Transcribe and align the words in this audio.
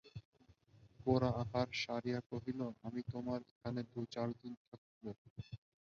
গোরা 0.99 1.29
আহার 1.41 1.67
সারিয়া 1.81 2.19
কহিল, 2.29 2.59
আমি 2.83 3.01
তোমার 3.11 3.39
এখানে 3.51 3.81
দু-চার 3.91 4.29
দিন 4.41 4.53
থাকব। 4.65 5.03